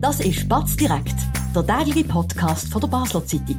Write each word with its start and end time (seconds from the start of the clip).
Das 0.00 0.18
ist 0.20 0.48
Batz 0.48 0.76
direkt, 0.76 1.14
der 1.54 1.66
tägliche 1.66 2.08
Podcast 2.08 2.72
von 2.72 2.80
der 2.80 2.88
Basler 2.88 3.22
Zeitung. 3.26 3.58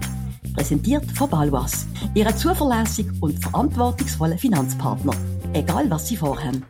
Präsentiert 0.55 1.05
von 1.11 1.29
Balwas, 1.29 1.85
Ihrem 2.15 2.35
zuverlässigen 2.35 3.15
und 3.21 3.37
verantwortungsvollen 3.37 4.39
Finanzpartner. 4.39 5.13
Egal 5.53 5.87
was 5.91 6.07
Sie 6.07 6.17
vorhaben. 6.17 6.65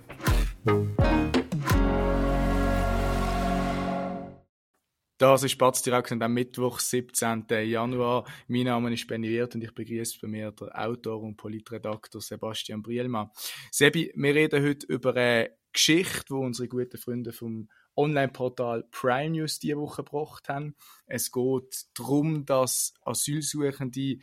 Das 5.17 5.43
ist 5.43 5.57
Batz 5.57 5.81
direkt 5.83 6.11
am 6.11 6.33
Mittwoch, 6.33 6.79
17. 6.79 7.45
Januar. 7.63 8.25
Mein 8.49 8.65
Name 8.65 8.93
ist 8.93 9.07
Benny 9.07 9.29
Wirth 9.29 9.55
und 9.55 9.63
ich 9.63 9.73
begrüße 9.73 10.19
bei 10.21 10.27
mir 10.27 10.51
den 10.51 10.67
Autor 10.67 11.21
und 11.21 11.37
Politredaktor 11.37 12.19
Sebastian 12.19 12.81
Brielmann. 12.81 13.29
Sebi, 13.71 14.11
wir 14.15 14.35
reden 14.35 14.65
heute 14.65 14.85
über 14.87 15.15
eine 15.15 15.51
Geschichte, 15.73 16.25
die 16.29 16.33
unsere 16.33 16.67
guten 16.67 16.97
Freunde 16.97 17.31
vom 17.31 17.69
Online-Portal 17.95 18.83
Prime 18.91 19.31
News 19.31 19.59
diese 19.59 19.77
Woche 19.77 20.03
gebracht 20.03 20.49
haben. 20.49 20.75
Es 21.05 21.31
geht 21.31 21.85
darum, 21.93 22.45
dass 22.45 22.93
Asylsuchende 23.01 24.19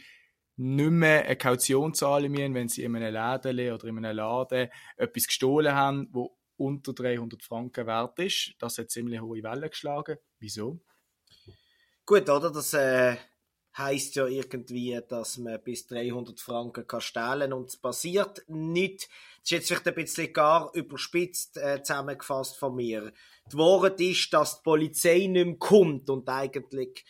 nicht 0.57 0.91
mehr 0.91 1.25
eine 1.25 1.37
Kaution 1.37 1.95
zahlen 1.95 2.33
müssen, 2.33 2.55
wenn 2.55 2.69
sie 2.69 2.83
in 2.83 2.97
einem 2.97 3.15
Laden 3.15 3.73
oder 3.73 3.85
in 3.87 3.99
einem 3.99 4.17
Laden 4.17 4.69
etwas 4.97 5.27
gestohlen 5.27 5.73
haben, 5.73 6.09
wo 6.13 6.37
unter 6.57 6.93
300 6.93 7.43
Franken 7.43 7.87
wert 7.87 8.19
ist. 8.19 8.55
Das 8.59 8.79
hat 8.79 8.91
ziemlich 8.91 9.21
hohe 9.21 9.43
Wellen 9.43 9.71
geschlagen. 9.71 10.19
Wieso? 10.41 10.81
Gut, 12.05 12.29
oder? 12.29 12.51
Das 12.51 12.75
äh, 12.75 13.17
heißt 13.79 14.17
ja 14.17 14.27
irgendwie, 14.27 15.01
dass 15.09 15.39
man 15.39 15.63
bis 15.63 15.87
300 15.87 16.41
Franken 16.41 16.87
kann 16.87 17.01
stehlen 17.01 17.53
und 17.53 17.69
es 17.69 17.77
passiert 17.77 18.45
nicht. 18.49 19.09
Das 19.41 19.45
ist 19.45 19.51
jetzt 19.51 19.69
vielleicht 19.69 19.89
ein 19.89 19.95
bisschen 19.95 20.33
gar 20.33 20.75
überspitzt 20.75 21.57
äh, 21.57 21.83
zusammengefasst 21.83 22.59
von 22.59 22.75
mir. 22.75 23.13
Die 23.51 23.57
Wahrheit 23.57 24.01
ist, 24.01 24.33
dass 24.33 24.59
die 24.59 24.65
Polizei 24.65 25.27
nicht 25.27 25.47
mehr 25.47 25.57
kommt 25.57 26.11
und 26.11 26.29
eigentlich 26.29 27.05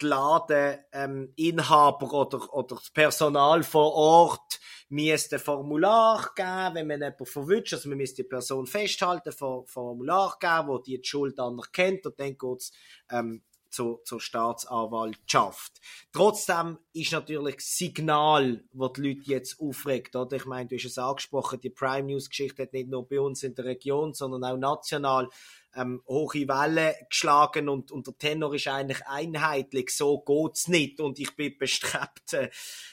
die 0.00 0.06
Ladeninhaber 0.06 2.06
ähm, 2.06 2.12
oder, 2.12 2.54
oder 2.54 2.76
das 2.76 2.90
Personal 2.90 3.62
vor 3.62 3.92
Ort 3.94 4.60
müsste 4.88 5.36
ein 5.36 5.42
Formular 5.42 6.30
geben, 6.34 6.74
wenn 6.74 6.86
man 6.86 7.00
jemanden 7.00 7.26
verwünscht, 7.26 7.74
also 7.74 7.88
man 7.88 7.98
müsste 7.98 8.22
die 8.22 8.28
Person 8.28 8.66
festhalten, 8.66 9.30
ein 9.30 9.66
Formular 9.66 10.36
geben, 10.40 10.68
wo 10.68 10.78
die, 10.78 11.00
die 11.00 11.08
Schuld 11.08 11.38
anerkennt 11.38 12.06
und 12.06 12.18
dann 12.18 12.36
geht's 12.36 12.72
ähm, 13.10 13.42
zur, 13.70 14.02
zur 14.04 14.20
Staatsanwaltschaft. 14.20 15.80
Trotzdem 16.12 16.78
ist 16.92 17.12
natürlich 17.12 17.56
das 17.56 17.76
Signal, 17.76 18.64
das 18.72 18.92
die 18.94 19.00
Leute 19.00 19.30
jetzt 19.30 19.60
aufregt. 19.60 20.16
Oder? 20.16 20.36
Ich 20.36 20.46
meine, 20.46 20.68
du 20.68 20.76
hast 20.76 20.84
es 20.84 20.98
angesprochen, 20.98 21.60
die 21.60 21.70
Prime 21.70 22.08
News 22.08 22.28
Geschichte 22.28 22.62
hat 22.62 22.72
nicht 22.72 22.88
nur 22.88 23.08
bei 23.08 23.20
uns 23.20 23.42
in 23.42 23.54
der 23.54 23.64
Region, 23.64 24.12
sondern 24.12 24.44
auch 24.44 24.56
national 24.56 25.28
ähm, 25.74 26.02
hohe 26.06 26.48
Wellen 26.48 26.94
geschlagen 27.08 27.68
und, 27.68 27.92
und 27.92 28.06
der 28.06 28.18
Tenor 28.18 28.54
ist 28.54 28.66
eigentlich 28.66 29.06
einheitlich, 29.06 29.90
so 29.90 30.20
geht's 30.20 30.68
nicht 30.68 31.00
und 31.00 31.18
ich 31.18 31.34
bin 31.36 31.56
bestrebt, 31.58 32.32
äh, 32.32 32.50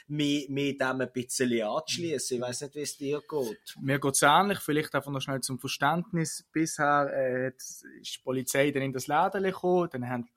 mich, 0.07 0.47
mich 0.49 0.77
dem 0.77 1.01
ein 1.01 1.11
bisschen 1.11 1.61
anzuschließen. 1.61 2.37
Ich 2.37 2.43
weiß 2.43 2.61
nicht, 2.61 2.75
wie 2.75 2.81
es 2.81 2.97
dir 2.97 3.21
geht. 3.27 3.75
Mir 3.81 3.99
geht's 3.99 4.21
ähnlich, 4.21 4.59
vielleicht 4.59 4.93
einfach 4.93 5.11
noch 5.11 5.21
schnell 5.21 5.41
zum 5.41 5.59
Verständnis. 5.59 6.45
Bisher 6.51 7.11
äh, 7.13 7.47
ist 7.57 8.17
die 8.17 8.23
Polizei 8.23 8.71
dann 8.71 8.83
in 8.83 8.93
das 8.93 9.07
Laden 9.07 9.43
gekommen, 9.43 9.89
dann 9.91 10.07
haben 10.07 10.29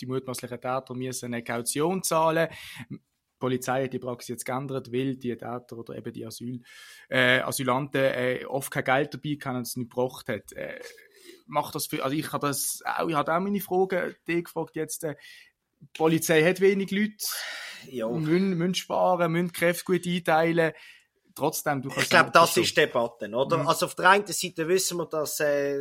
die 0.00 0.06
mutmaßlichen 0.06 0.60
Täter 0.60 0.94
müssen 0.94 1.26
eine 1.26 1.44
Kaution 1.44 2.02
zahlen. 2.02 2.48
Die 2.90 2.98
Polizei 3.38 3.84
hat 3.84 3.92
die 3.92 3.98
Praxis 3.98 4.28
jetzt 4.28 4.44
geändert, 4.44 4.92
weil 4.92 5.16
die 5.16 5.36
Täter 5.36 5.76
oder 5.76 5.96
eben 5.96 6.12
die 6.12 6.26
Asyl, 6.26 6.62
äh, 7.08 7.40
Asylanten 7.40 8.02
äh, 8.02 8.44
oft 8.46 8.70
kein 8.70 8.84
Geld 8.84 9.14
dabei 9.14 9.38
hatten 9.40 9.56
und 9.56 9.62
es 9.62 9.76
nicht 9.76 9.90
gebracht 9.90 10.28
hat. 10.28 10.52
Äh, 10.52 10.80
macht 11.46 11.74
das 11.74 11.86
für, 11.86 12.02
also 12.02 12.16
ich 12.16 12.32
habe 12.32 12.46
das 12.46 12.80
auch, 12.84 13.08
ich 13.08 13.14
habe 13.14 13.34
auch 13.34 13.40
meine 13.40 13.60
Fragen, 13.60 14.14
die 14.26 14.42
gefragt 14.42 14.76
jetzt, 14.76 15.04
äh, 15.04 15.16
die 15.80 15.86
Polizei 15.98 16.42
hat 16.42 16.60
wenig 16.60 16.90
Leute, 16.90 17.26
ja. 17.90 18.08
müssen, 18.08 18.56
müssen 18.56 18.74
sparen, 18.74 19.32
müssen 19.32 19.52
Kräfte 19.52 19.84
gut 19.84 20.06
einteilen, 20.06 20.72
trotzdem, 21.34 21.82
du 21.82 21.88
kannst 21.88 22.04
Ich 22.04 22.10
glaube, 22.10 22.30
das 22.32 22.56
ist 22.56 22.76
Debatte, 22.76 23.28
oder? 23.28 23.58
Mhm. 23.58 23.68
Also 23.68 23.86
auf 23.86 23.94
der 23.94 24.10
einen 24.10 24.26
Seite 24.26 24.68
wissen 24.68 24.98
wir, 24.98 25.06
dass 25.06 25.40
äh, 25.40 25.76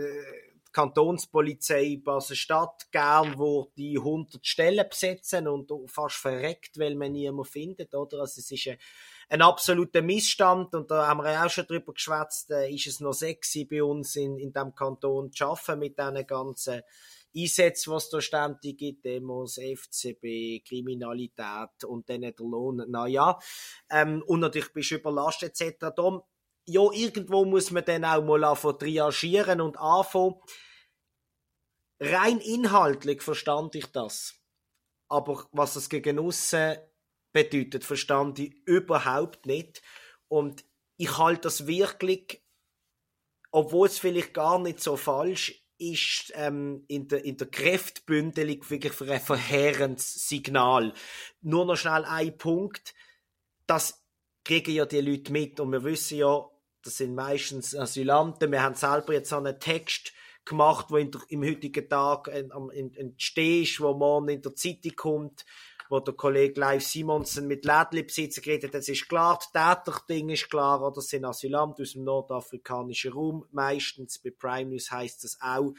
Kantonspolizei 0.74 2.02
Basel-Stadt 2.04 2.92
gern 2.92 3.38
wo 3.38 3.72
die 3.78 3.98
100 3.98 4.46
Stellen 4.46 4.86
besetzen 4.90 5.48
und 5.48 5.72
fast 5.90 6.16
verreckt, 6.16 6.80
weil 6.80 6.96
man 6.96 7.12
niemanden 7.12 7.46
findet, 7.46 7.94
oder? 7.94 8.22
Also 8.22 8.40
es 8.40 8.52
ist 8.52 8.68
ein, 8.68 8.78
ein 9.30 9.42
absoluter 9.42 10.02
Missstand 10.02 10.74
und 10.76 10.92
da 10.92 11.08
haben 11.08 11.24
wir 11.24 11.46
auch 11.46 11.50
schon 11.50 11.68
drüber 11.68 11.94
geschwätzt, 11.94 12.50
ist 12.50 12.88
es 12.88 13.00
noch 13.00 13.14
sexy 13.14 13.66
bei 13.66 13.84
uns 13.84 14.16
in, 14.16 14.38
in 14.38 14.52
dem 14.52 14.74
Kanton 14.74 15.32
zu 15.32 15.46
arbeiten 15.46 15.80
mit 15.80 15.98
diesen 15.98 16.28
ganzen 16.28 16.82
Einsätzen, 17.36 17.92
was 17.92 18.10
da 18.10 18.22
ständig 18.22 18.78
gibt, 18.78 19.06
Demos, 19.06 19.58
FCB, 19.58 20.64
Kriminalität 20.68 21.84
und 21.86 22.08
dann 22.10 22.22
der 22.22 22.34
Lohn, 22.38 22.84
naja, 22.88 23.40
ähm, 23.90 24.24
und 24.28 24.42
natürlich 24.42 24.72
bist 24.72 24.92
du 24.92 24.96
überlastet 24.96 25.60
etc. 25.60 25.94
Darum 25.96 26.22
ja, 26.66 26.82
irgendwo 26.92 27.46
muss 27.46 27.72
man 27.72 27.86
dann 27.86 28.06
auch 28.06 28.24
mal 28.24 28.44
anfangen 28.44 28.80
triagieren 28.80 29.62
und 29.62 29.78
anfangen. 29.78 30.36
Rein 32.00 32.40
inhaltlich 32.40 33.22
verstand 33.22 33.76
ich 33.76 33.88
das. 33.88 34.36
Aber 35.10 35.48
was 35.52 35.76
es 35.76 35.90
gegen 35.90 36.20
aussen 36.20 36.78
bedeutet, 37.32 37.84
verstand 37.84 38.40
ich 38.40 38.56
überhaupt 38.66 39.46
nicht. 39.46 39.82
Und 40.28 40.66
ich 40.98 41.18
halte 41.18 41.42
das 41.42 41.68
wirklich, 41.68 42.44
obwohl 43.52 43.88
es 43.88 44.00
vielleicht 44.00 44.34
gar 44.34 44.60
nicht 44.60 44.82
so 44.82 44.98
falsch 44.98 45.64
ist, 45.78 46.32
ähm, 46.36 46.86
in, 46.88 47.08
der, 47.08 47.26
in 47.26 47.38
der 47.38 47.48
Kräftbündelung 47.48 48.70
wirklich 48.70 48.94
für 48.94 49.12
ein 49.12 49.20
verheerendes 49.20 50.28
Signal. 50.28 50.94
Nur 51.42 51.66
noch 51.66 51.76
schnell 51.76 52.06
ein 52.06 52.38
Punkt. 52.38 52.94
Das 53.68 54.04
kriegen 54.44 54.74
ja 54.74 54.86
die 54.86 55.02
Leute 55.02 55.32
mit 55.32 55.60
und 55.60 55.72
wir 55.72 55.84
wissen 55.84 56.18
ja, 56.18 56.50
das 56.84 56.98
sind 56.98 57.16
meistens 57.16 57.76
Asylanten. 57.76 58.52
Wir 58.52 58.62
haben 58.62 58.76
selber 58.76 59.14
jetzt 59.14 59.34
einen 59.34 59.60
Text 59.60 60.14
gemacht, 60.46 60.88
wo 60.90 60.98
der, 60.98 61.22
im 61.30 61.44
heutigen 61.44 61.88
Tag 61.88 62.28
entsteht, 62.28 63.80
wo 63.80 63.94
morgen 63.94 64.30
in 64.30 64.42
der 64.42 64.54
Zeitung 64.56 64.96
kommt, 64.96 65.46
wo 65.90 66.00
der 66.02 66.14
Kollege 66.14 66.60
Leif 66.60 66.86
Simonsen 66.86 67.48
mit 67.48 67.66
Lädlibesitzer 67.66 68.42
geredet 68.42 68.74
hat. 68.74 68.82
Es 68.82 68.90
ist 68.90 69.08
klar, 69.08 69.40
das 69.40 69.52
Täterding 69.52 70.30
ist 70.30 70.50
klar, 70.50 70.82
oder 70.82 70.96
das 70.96 71.08
sind 71.08 71.24
Asylanten 71.24 71.84
aus 71.84 71.94
dem 71.94 72.04
nordafrikanischen 72.04 73.14
Raum. 73.14 73.46
Meistens 73.52 74.20
bei 74.20 74.32
Prime 74.32 74.72
News 74.72 74.92
heisst 74.92 75.24
das 75.24 75.38
auch. 75.42 75.74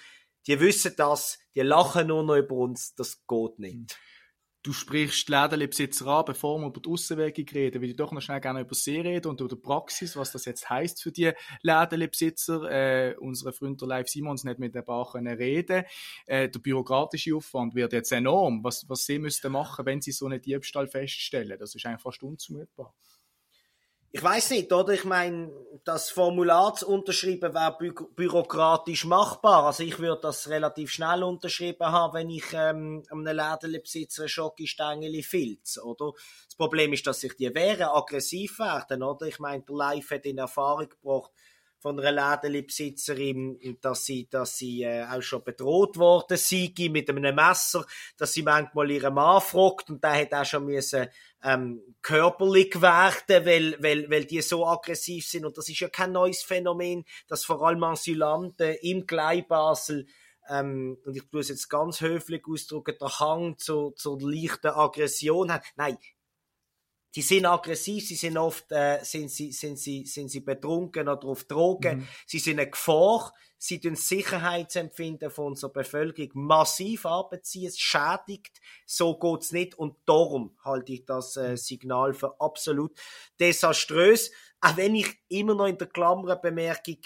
Die 0.46 0.58
wissen 0.60 0.94
das, 0.96 1.38
die 1.54 1.60
lachen 1.60 2.06
nur 2.06 2.22
noch 2.22 2.36
über 2.36 2.54
uns, 2.56 2.94
das 2.94 3.26
geht 3.26 3.58
nicht 3.58 3.98
du 4.64 4.72
sprichst 4.72 5.28
die 5.28 5.32
Lädenbesitzer 5.32 6.06
an, 6.06 6.24
bevor 6.24 6.58
wir 6.58 6.66
über 6.68 6.80
die 6.80 6.88
Aussenwirkung 6.88 7.44
reden, 7.52 7.82
würde 7.82 7.90
ich 7.90 7.96
doch 7.96 8.12
noch 8.12 8.22
schnell 8.22 8.40
gerne 8.40 8.62
über 8.62 8.74
sie 8.74 8.98
reden 8.98 9.28
und 9.28 9.40
über 9.40 9.54
die 9.54 9.60
Praxis, 9.60 10.16
was 10.16 10.32
das 10.32 10.46
jetzt 10.46 10.68
heisst 10.70 11.02
für 11.02 11.12
die 11.12 11.32
Lädenbesitzer. 11.62 12.70
Äh, 12.70 13.14
unsere 13.18 13.52
Freund 13.52 13.80
der 13.80 13.88
Live 13.88 14.08
Simons 14.08 14.42
nicht 14.42 14.58
mit 14.58 14.74
ein 14.74 14.84
paar 14.84 15.10
können 15.12 15.36
reden. 15.36 15.84
Äh, 16.26 16.48
der 16.48 16.58
bürokratische 16.58 17.36
Aufwand 17.36 17.74
wird 17.74 17.92
jetzt 17.92 18.10
enorm. 18.10 18.64
Was, 18.64 18.88
was 18.88 19.04
sie 19.04 19.18
müssten 19.18 19.52
machen, 19.52 19.84
wenn 19.84 20.00
sie 20.00 20.12
so 20.12 20.26
einen 20.26 20.40
Diebstahl 20.40 20.88
feststellen, 20.88 21.58
das 21.58 21.74
ist 21.74 21.84
einfach 21.84 22.04
fast 22.04 22.22
unzumutbar 22.22 22.94
ich 24.14 24.22
weiß 24.22 24.50
nicht, 24.50 24.72
oder? 24.72 24.92
Ich 24.92 25.04
meine, 25.04 25.50
das 25.82 26.08
Formular 26.08 26.76
zu 26.76 26.86
unterschreiben 26.86 27.52
wäre 27.52 27.76
bü 27.76 27.92
bürokratisch 28.14 29.06
machbar. 29.06 29.64
Also 29.64 29.82
ich 29.82 29.98
würde 29.98 30.20
das 30.22 30.48
relativ 30.48 30.92
schnell 30.92 31.24
unterschrieben 31.24 31.86
haben, 31.86 32.14
wenn 32.14 32.30
ich 32.30 32.44
ähm, 32.52 33.02
einem 33.10 33.24
Lädenbesitzer 33.24 34.22
ein 34.22 34.28
Schokistängeli 34.28 35.24
filz, 35.24 35.78
oder? 35.78 36.12
Das 36.46 36.54
Problem 36.54 36.92
ist, 36.92 37.04
dass 37.08 37.22
sich 37.22 37.34
die 37.36 37.52
Wehren 37.56 37.88
aggressiv 37.88 38.60
werden, 38.60 39.02
oder? 39.02 39.26
Ich 39.26 39.40
meine, 39.40 39.64
der 39.64 39.74
Live 39.74 40.12
hat 40.12 40.26
in 40.26 40.38
Erfahrung 40.38 40.88
gebracht, 40.90 41.32
von 41.84 42.00
einer 42.00 42.40
Lädenbesitzerin, 42.40 43.76
dass 43.82 44.06
sie, 44.06 44.26
dass 44.30 44.56
sie 44.56 44.84
äh, 44.84 45.04
auch 45.04 45.20
schon 45.20 45.44
bedroht 45.44 45.98
worden 45.98 46.38
sei 46.38 46.72
mit 46.88 47.10
einem 47.10 47.34
Messer, 47.34 47.84
dass 48.16 48.32
sie 48.32 48.42
manchmal 48.42 48.90
ihren 48.90 49.12
Mann 49.12 49.42
fragt 49.42 49.90
und 49.90 50.02
der 50.02 50.22
hat 50.22 50.32
auch 50.32 50.46
schon 50.46 50.64
müssen, 50.64 51.08
ähm, 51.42 51.82
körperlich 52.00 52.80
werden, 52.80 53.44
weil, 53.44 53.76
weil, 53.82 54.08
weil 54.08 54.24
die 54.24 54.40
so 54.40 54.66
aggressiv 54.66 55.26
sind 55.28 55.44
und 55.44 55.58
das 55.58 55.68
ist 55.68 55.80
ja 55.80 55.90
kein 55.90 56.12
neues 56.12 56.42
Phänomen, 56.42 57.04
dass 57.28 57.44
vor 57.44 57.60
allem 57.60 57.84
Asylanten 57.84 58.76
im 58.80 59.06
Gleibasel 59.06 60.06
ähm, 60.48 60.96
und 61.04 61.14
ich 61.14 61.28
tue 61.30 61.40
es 61.40 61.50
jetzt 61.50 61.68
ganz 61.68 62.00
höflich 62.00 62.44
ausdrücken, 62.48 62.96
der 62.98 63.20
Hang 63.20 63.58
zur, 63.58 63.94
zur 63.94 64.18
leichten 64.22 64.68
Aggression 64.68 65.52
haben. 65.52 65.64
Nein, 65.76 65.98
die 67.14 67.22
sind 67.22 67.46
aggressiv, 67.46 68.06
sie 68.06 68.16
sind 68.16 68.36
oft 68.36 68.70
äh, 68.72 68.98
sind 69.02 69.30
sie, 69.30 69.52
sind 69.52 69.78
sie, 69.78 70.04
sind 70.04 70.28
sie 70.28 70.40
betrunken 70.40 71.08
oder 71.08 71.26
auf 71.28 71.44
Drogen, 71.44 71.98
mhm. 71.98 72.08
sie 72.26 72.38
sind 72.38 72.58
eine 72.58 72.70
Gefahr, 72.70 73.32
sie 73.64 73.80
das 73.80 74.08
Sicherheitsempfinden 74.08 75.30
von 75.30 75.46
unserer 75.46 75.72
Bevölkerung 75.72 76.30
massiv 76.34 77.06
abziehen, 77.06 77.68
es 77.68 77.78
schädigt, 77.78 78.60
so 78.84 79.18
geht's 79.18 79.52
nicht. 79.52 79.74
Und 79.74 79.96
darum 80.06 80.56
halte 80.64 80.92
ich 80.92 81.06
das 81.06 81.36
äh, 81.36 81.56
Signal 81.56 82.12
für 82.12 82.40
absolut 82.40 82.98
desaströs, 83.40 84.30
auch 84.60 84.76
wenn 84.76 84.94
ich 84.94 85.08
immer 85.28 85.54
noch 85.54 85.66
in 85.66 85.78
der 85.78 85.86
Klammer 85.86 86.36
Bemerkung 86.36 86.98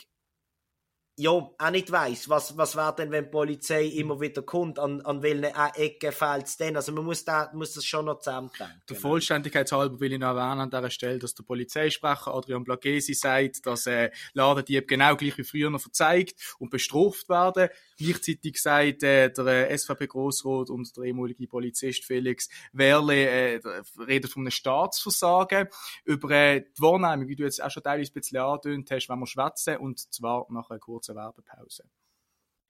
ja, 1.19 1.31
auch 1.31 1.71
nicht 1.73 1.91
weiss, 1.91 2.29
was, 2.29 2.57
was 2.57 2.77
wäre 2.77 2.95
denn, 2.95 3.11
wenn 3.11 3.25
die 3.25 3.31
Polizei 3.31 3.87
immer 3.87 4.21
wieder 4.21 4.43
kommt, 4.43 4.79
an, 4.79 5.01
an 5.01 5.21
welchen 5.21 5.53
Ecken 5.75 6.13
fällt 6.13 6.47
es 6.47 6.57
denn? 6.57 6.77
Also 6.77 6.93
man 6.93 7.05
muss, 7.05 7.25
da, 7.25 7.51
muss 7.55 7.75
das 7.75 7.85
schon 7.85 8.05
noch 8.05 8.21
zusammendenken. 8.21 8.81
Der 8.89 8.97
Vollständigkeit 8.97 9.71
halber 9.73 9.99
will 9.99 10.13
ich 10.13 10.19
noch 10.21 10.29
erwähnen 10.29 10.61
an 10.61 10.71
dieser 10.71 10.91
Stelle, 10.91 11.19
dass 11.19 11.35
der 11.35 11.43
Polizeisprecher 11.43 12.33
Adrian 12.33 12.63
Blagesi 12.63 13.15
sagt, 13.15 13.67
dass 13.67 13.87
äh, 13.87 14.11
Ladendieb 14.33 14.87
genau 14.87 15.17
gleich 15.17 15.37
wie 15.39 15.43
früher 15.43 15.71
noch 15.71 15.81
verzeigt 15.81 16.37
und 16.61 16.71
bestraft 16.71 17.29
werden. 17.29 17.69
Gleichzeitig 17.97 18.63
sagt 18.63 19.03
äh, 19.03 19.29
der 19.33 19.71
äh, 19.71 19.77
SVP-Grossrat 19.77 20.71
und 20.71 20.97
der 20.97 21.03
ehemalige 21.03 21.49
Polizist 21.49 22.05
Felix 22.05 22.49
Werle, 22.73 23.27
äh, 23.27 23.61
redet 24.07 24.31
von 24.31 24.43
einem 24.43 24.53
Staatsversagen. 24.53 25.67
Über 26.05 26.31
äh, 26.31 26.61
die 26.61 26.81
Wahrnehmung, 26.81 27.27
wie 27.27 27.35
du 27.35 27.43
jetzt 27.43 27.61
auch 27.61 27.73
schon 27.73 27.83
teilweise 27.83 28.13
ein 28.13 28.15
bisschen 28.15 28.39
angedeutet 28.39 28.91
hast, 28.93 29.09
wenn 29.09 29.19
wir 29.19 29.27
schwätzen, 29.27 29.79
und 29.79 29.99
zwar 30.15 30.47
nach 30.51 30.71
einer 30.71 30.79
kurzen 30.79 31.08
Werbepause. 31.17 31.85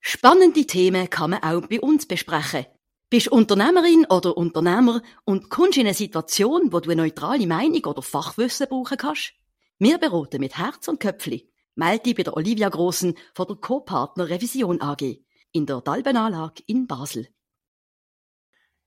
Spannende 0.00 0.66
Themen 0.66 1.10
kann 1.10 1.30
man 1.30 1.42
auch 1.42 1.66
bei 1.66 1.80
uns 1.80 2.06
besprechen. 2.06 2.66
Bist 3.10 3.28
Unternehmerin 3.28 4.06
oder 4.10 4.36
Unternehmer 4.36 5.02
und 5.24 5.48
kommst 5.48 5.78
in 5.78 5.86
eine 5.86 5.94
Situation, 5.94 6.72
wo 6.72 6.80
du 6.80 6.90
eine 6.90 7.02
neutrale 7.02 7.46
Meinung 7.46 7.84
oder 7.84 8.02
Fachwissen 8.02 8.68
brauchen 8.68 8.98
kannst? 8.98 9.32
Wir 9.78 9.98
beraten 9.98 10.40
mit 10.40 10.58
Herz 10.58 10.88
und 10.88 11.00
Köpfli. 11.00 11.50
Melde 11.74 12.02
dich 12.02 12.16
bei 12.16 12.22
der 12.24 12.36
Olivia 12.36 12.68
Grossen 12.68 13.16
von 13.34 13.46
der 13.46 13.56
Co-Partner 13.56 14.28
Revision 14.28 14.80
AG 14.80 15.20
in 15.52 15.64
der 15.64 15.80
Dalbenanlage 15.80 16.62
in 16.66 16.86
Basel. 16.86 17.28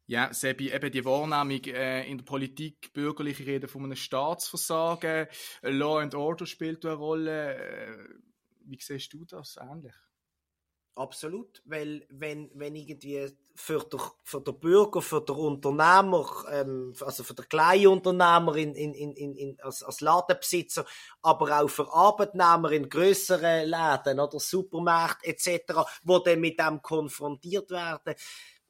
Ja, 0.08 0.34
Sebi, 0.34 0.72
eben 0.72 0.92
die 0.92 1.06
Wahrnehmung 1.06 1.64
äh, 1.66 2.06
in 2.10 2.18
der 2.18 2.26
Politik, 2.26 2.92
bürgerliche 2.94 3.46
Rede 3.46 3.70
von 3.70 3.86
einem 3.86 3.96
Staatsversagen, 3.96 5.28
Law 5.62 6.00
and 6.00 6.14
Order 6.16 6.46
spielt 6.46 6.86
eine 6.86 6.96
Rolle. 6.96 7.56
Äh, 7.56 7.98
wie 8.72 8.80
siehst 8.82 9.12
du 9.14 9.26
das 9.26 9.58
ähnlich? 9.58 9.94
Absolut, 10.96 11.62
weil 11.66 12.06
wenn, 12.10 12.52
wenn 12.54 12.76
irgendwie 12.76 13.34
für 13.56 13.80
den, 13.80 14.00
für 14.24 14.42
den 14.42 14.60
Bürger, 14.60 15.02
für 15.02 15.22
den 15.22 15.36
Unternehmer, 15.36 16.30
ähm, 16.52 16.94
also 17.00 17.24
für 17.24 17.34
den 17.34 17.48
Kleinunternehmer 17.48 18.56
in, 18.58 18.76
in, 18.76 18.94
in, 18.94 19.36
in, 19.36 19.62
als, 19.62 19.84
als 19.84 20.02
Ladenbesitzer, 20.02 20.86
aber 21.22 21.62
auch 21.62 21.70
für 21.70 21.92
Arbeitnehmer 21.94 22.72
in 22.72 22.90
größeren 22.90 23.70
Läden 23.70 24.20
oder 24.20 24.40
Supermärkten 24.40 25.32
etc., 25.32 25.74
wo 26.04 26.20
dann 26.20 26.42
mit 26.42 26.60
dem 26.60 26.82
konfrontiert 26.82 27.72
werden, 27.72 28.16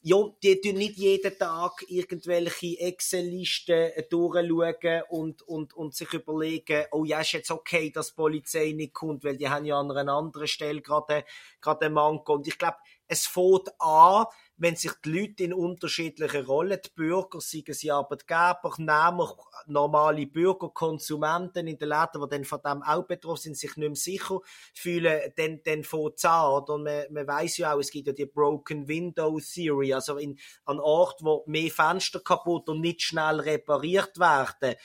ja, 0.04 0.18
die 0.42 0.60
tun 0.60 0.76
nicht 0.76 0.98
jeden 0.98 1.38
Tag 1.38 1.86
irgendwelche 1.88 2.80
Excel-Listen 2.80 3.92
durchschauen 4.10 5.04
und, 5.10 5.44
und, 5.44 5.74
und 5.76 5.94
sich 5.94 6.12
überlegen, 6.14 6.86
oh 6.92 7.06
ja, 7.06 7.22
ist 7.22 7.34
jetzt 7.34 7.52
okay, 7.52 7.92
dass 7.92 8.08
die 8.08 8.16
Polizei 8.16 8.72
nicht 8.72 8.94
kommt, 8.94 9.24
weil 9.24 9.38
die 9.38 9.48
haben 9.48 9.66
ja 9.66 9.80
an 9.80 9.92
einer 9.92 10.14
anderen 10.14 10.48
Stelle 10.48 10.82
gerade, 10.82 11.24
gerade 11.62 11.86
einen 11.86 11.94
Manko. 11.94 12.34
Und 12.34 12.48
ich 12.48 12.58
glaube, 12.58 12.78
es 13.08 13.28
fängt 13.28 13.70
an, 13.80 14.26
wenn 14.62 14.76
sich 14.76 14.92
die 15.04 15.10
Leute 15.10 15.44
in 15.44 15.54
unterschiedlichen 15.54 16.46
Rollen, 16.46 16.80
die 16.86 16.92
Bürger, 16.94 17.42
seien 17.42 17.64
sie 17.70 17.90
Arbeitgeber, 17.90 18.76
Nehmer, 18.78 19.36
normale 19.66 20.28
Bürger, 20.28 20.70
Konsumenten 20.70 21.66
in 21.66 21.80
den 21.80 21.90
Läden, 21.90 22.22
die 22.22 22.30
dann 22.30 22.46
von 22.46 22.60
dem 22.64 22.84
auch 22.84 23.08
betroffen 23.08 23.42
sind, 23.42 23.58
sich 23.58 23.76
nicht 23.76 23.88
mehr 23.88 23.96
sicher 23.96 24.40
fühlen, 24.76 25.20
dann, 25.36 25.62
dann 25.64 25.84
an. 25.84 26.52
Oder? 26.52 26.74
Und 26.76 26.84
man, 26.84 27.06
man 27.10 27.28
weiss 27.28 27.58
ja 27.58 27.74
auch, 27.74 27.80
es 27.80 27.90
gibt 27.90 28.06
ja 28.06 28.14
die 28.14 28.28
Broken 28.28 28.88
Window 28.88 29.40
Theory, 29.40 29.96
also 29.96 30.18
in, 30.18 30.38
an 30.66 30.80
Orten, 30.80 31.26
wo 31.26 31.44
mehr 31.48 31.72
Fenster 31.72 32.20
kaputt 32.20 32.70
und 32.70 32.82
nicht 32.82 33.02
schnell 33.02 33.40
repariert 33.40 34.20
werden, 34.20 34.76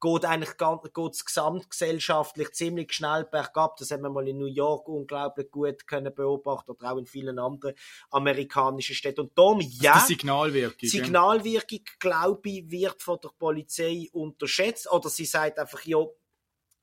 geht 0.00 0.24
eigentlich 0.24 0.56
geht's 0.94 1.24
gesamtgesellschaftlich 1.24 2.52
ziemlich 2.52 2.92
schnell 2.92 3.24
bergab. 3.24 3.76
Das 3.76 3.90
haben 3.90 4.02
wir 4.02 4.10
mal 4.10 4.28
in 4.28 4.38
New 4.38 4.46
York 4.46 4.88
unglaublich 4.88 5.50
gut 5.50 5.86
können 5.86 6.14
beobachten 6.14 6.72
oder 6.72 6.92
auch 6.92 6.98
in 6.98 7.06
vielen 7.06 7.38
anderen 7.38 7.74
amerikanischen 8.10 8.94
Städten. 8.94 9.22
Und 9.22 9.38
darum, 9.38 9.60
ja. 9.60 9.94
Die 9.94 10.14
Signalwirkung. 10.14 10.88
Signalwirkung, 10.88 11.80
glaube 11.98 12.48
ich, 12.48 12.70
wird 12.70 13.02
von 13.02 13.18
der 13.22 13.30
Polizei 13.38 14.08
unterschätzt. 14.12 14.90
Oder 14.90 15.08
sie 15.08 15.24
sagt 15.24 15.58
einfach, 15.58 15.82
ja, 15.84 16.04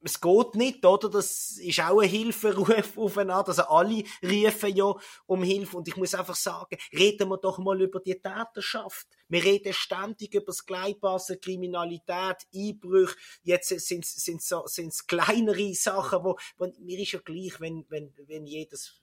es 0.03 0.19
geht 0.19 0.55
nicht, 0.55 0.85
oder? 0.85 1.09
Das 1.09 1.57
ist 1.57 1.79
auch 1.79 2.01
ein 2.01 2.09
Hilferuf 2.09 2.97
aufeinander. 2.97 3.49
Also 3.49 3.63
alle 3.63 4.03
rufen 4.23 4.75
ja 4.75 4.93
um 5.25 5.43
Hilfe. 5.43 5.77
Und 5.77 5.87
ich 5.87 5.95
muss 5.95 6.15
einfach 6.15 6.35
sagen, 6.35 6.77
reden 6.93 7.29
wir 7.29 7.37
doch 7.37 7.59
mal 7.59 7.79
über 7.81 7.99
die 7.99 8.19
Täterschaft. 8.19 9.07
Wir 9.27 9.43
reden 9.43 9.73
ständig 9.73 10.33
über 10.33 10.47
das 10.47 10.65
Gleichpassen, 10.65 11.39
Kriminalität, 11.39 12.47
Einbrüche. 12.53 13.15
Jetzt 13.43 13.69
sind 13.69 14.05
es 14.05 15.07
kleinere 15.07 15.73
Sachen, 15.73 16.23
wo, 16.23 16.37
wo, 16.57 16.71
mir 16.79 16.99
ist 16.99 17.11
ja 17.11 17.19
gleich, 17.19 17.59
wenn, 17.59 17.85
wenn, 17.89 18.13
wenn 18.27 18.45
jedes 18.45 19.01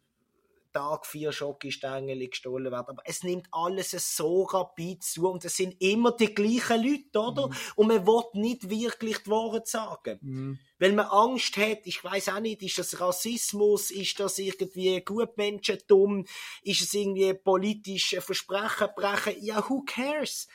Tag 0.79 1.07
vier 1.07 1.33
Schokostängel 1.33 2.29
gestohlen 2.29 2.71
werden. 2.71 2.91
Aber 2.91 3.03
es 3.05 3.25
nimmt 3.25 3.49
alles 3.51 3.91
so 3.91 4.45
rapid 4.45 5.03
zu 5.03 5.29
und 5.29 5.45
es 5.45 5.57
sind 5.57 5.75
immer 5.81 6.13
die 6.13 6.33
gleichen 6.33 6.85
Leute, 6.85 7.19
oder? 7.19 7.49
Mhm. 7.49 7.55
Und 7.75 7.89
man 7.89 8.07
will 8.07 8.23
nicht 8.35 8.71
wirklich 8.71 9.19
die 9.19 9.31
Wahrheit 9.31 9.67
sagen. 9.67 10.19
Mhm. 10.21 10.59
Weil 10.79 10.93
man 10.93 11.07
Angst 11.07 11.57
hat, 11.57 11.81
ich 11.85 12.05
weiß 12.05 12.29
auch 12.29 12.39
nicht, 12.39 12.63
ist 12.63 12.79
das 12.79 13.01
Rassismus, 13.01 13.91
ist 13.91 14.21
das 14.21 14.39
irgendwie 14.39 15.01
Gutmenschentum, 15.01 16.25
ist 16.63 16.83
es 16.83 16.95
irgendwie 16.95 17.35
politische 17.35 18.21
Versprechen 18.21 18.89
brechen? 18.95 19.35
Ja, 19.41 19.69
who 19.69 19.83
cares? 19.85 20.47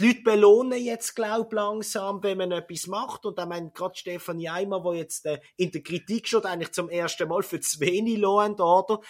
die 0.00 0.08
Leute 0.08 0.22
belohnen 0.22 0.82
jetzt, 0.82 1.14
glaub 1.14 1.52
langsam, 1.52 2.22
wenn 2.22 2.38
man 2.38 2.52
etwas 2.52 2.86
macht. 2.86 3.24
Und 3.26 3.38
ich 3.38 3.46
meine, 3.46 3.70
gerade 3.70 3.94
Stefanie 3.94 4.48
Eimer, 4.48 4.82
wo 4.82 4.92
jetzt 4.92 5.24
äh, 5.26 5.40
in 5.56 5.70
der 5.70 5.82
Kritik 5.82 6.26
schon 6.26 6.44
eigentlich 6.44 6.72
zum 6.72 6.88
ersten 6.88 7.28
Mal 7.28 7.42
für 7.42 7.60
zu 7.60 7.78
wenig 7.80 8.18
lohnt, 8.18 8.60
oder? 8.60 9.00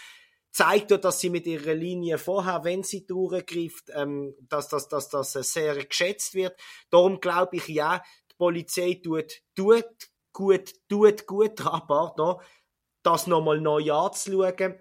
Zeigt 0.55 0.93
ja, 0.93 0.99
dass 0.99 1.21
sie 1.21 1.31
mit 1.31 1.47
ihrer 1.47 1.75
Linie 1.75 2.17
vorher, 2.17 2.63
wenn 2.65 2.85
sie 2.85 3.05
durchgreift, 3.05 3.91
ähm, 3.93 4.35
dass 4.49 4.69
das 4.69 4.89
dass, 4.89 5.09
dass, 5.09 5.33
sehr 5.33 5.85
geschätzt 5.85 6.35
wird. 6.35 6.59
Darum 6.91 7.21
glaube 7.21 7.57
ich 7.57 7.67
ja, 7.69 8.03
die 8.31 8.37
Polizei 8.37 9.01
tut, 9.03 9.43
tut 9.57 9.85
gut, 10.33 10.73
tut 10.89 11.27
gut 11.27 11.53
dran, 11.57 11.83
pardon, 11.89 12.41
das 13.03 13.27
nochmal 13.27 13.61
neu 13.61 13.93
anzuschauen. 13.93 14.77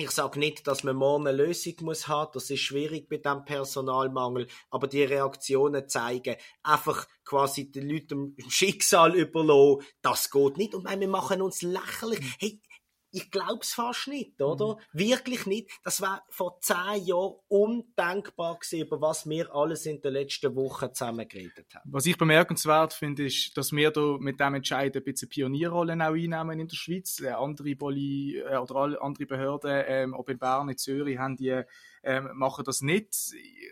Ich 0.00 0.12
sage 0.12 0.38
nicht, 0.38 0.64
dass 0.68 0.84
man 0.84 0.94
morgen 0.94 1.26
eine 1.26 1.36
Lösung 1.36 1.74
muss 1.80 2.06
haben. 2.06 2.30
Das 2.32 2.50
ist 2.50 2.60
schwierig 2.60 3.08
bei 3.08 3.16
dem 3.16 3.44
Personalmangel. 3.44 4.46
Aber 4.70 4.86
die 4.86 5.02
Reaktionen 5.02 5.88
zeigen 5.88 6.36
einfach 6.62 7.08
quasi 7.24 7.72
den 7.72 7.88
Leuten 7.90 8.34
im 8.36 8.48
Schicksal 8.48 9.16
überlassen. 9.16 9.84
Das 10.00 10.30
geht 10.30 10.56
nicht. 10.56 10.76
Und 10.76 10.88
wir 10.88 11.08
machen 11.08 11.42
uns 11.42 11.62
lächerlich. 11.62 12.20
Hey, 12.38 12.62
ich 13.10 13.30
glaub's 13.30 13.72
fast 13.74 14.08
nicht, 14.08 14.40
oder? 14.40 14.74
Mhm. 14.74 14.98
Wirklich 14.98 15.46
nicht. 15.46 15.70
Das 15.82 16.00
war 16.00 16.24
vor 16.28 16.60
zehn 16.60 17.04
Jahren 17.04 17.36
undenkbar 17.48 18.58
gewesen, 18.58 18.80
über 18.80 19.00
was 19.00 19.28
wir 19.28 19.54
alles 19.54 19.86
in 19.86 20.00
den 20.00 20.12
letzten 20.12 20.54
Wochen 20.54 20.92
zusammen 20.92 21.26
geredet 21.28 21.74
haben. 21.74 21.90
Was 21.92 22.06
ich 22.06 22.16
bemerkenswert 22.16 22.92
finde, 22.92 23.26
ist, 23.26 23.56
dass 23.56 23.72
wir 23.72 23.90
da 23.90 24.16
mit 24.18 24.40
dem 24.40 24.54
Entscheid 24.54 24.94
ein 24.94 25.02
bisschen 25.02 25.28
Pionierrollen 25.28 26.02
auch 26.02 26.14
einnehmen 26.14 26.60
in 26.60 26.68
der 26.68 26.76
Schweiz. 26.76 27.20
Äh, 27.20 27.30
andere 27.30 27.74
Poli 27.76 28.38
äh, 28.38 28.56
oder 28.56 29.02
andere 29.02 29.26
Behörden, 29.26 29.84
ähm, 29.86 30.14
ob 30.14 30.28
in 30.28 30.38
Bern, 30.38 30.68
in 30.68 30.76
Zürich, 30.76 31.18
haben 31.18 31.36
die 31.36 31.62
ähm, 32.02 32.30
machen 32.34 32.64
das 32.64 32.80
nicht. 32.80 33.08